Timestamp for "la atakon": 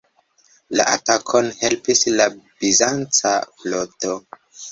0.79-1.49